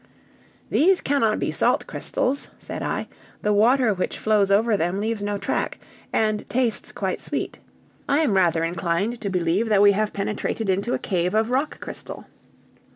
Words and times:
"These 0.71 0.99
cannot 0.99 1.37
be 1.37 1.51
salt 1.51 1.85
crystals," 1.85 2.49
said 2.57 2.81
I; 2.81 3.07
"the 3.43 3.53
water 3.53 3.93
which 3.93 4.17
flows 4.17 4.49
over 4.49 4.75
them 4.75 4.99
leaves 4.99 5.21
no 5.21 5.37
track, 5.37 5.77
and 6.11 6.43
tastes 6.49 6.91
quite 6.91 7.21
sweet. 7.21 7.59
I 8.09 8.21
am 8.21 8.35
rather 8.35 8.63
inclined 8.63 9.21
to 9.21 9.29
believe 9.29 9.69
that 9.69 9.83
we 9.83 9.91
have 9.91 10.11
penetrated 10.11 10.69
into 10.69 10.95
a 10.95 10.97
cave 10.97 11.35
of 11.35 11.51
rock 11.51 11.79
crystal!" 11.81 12.25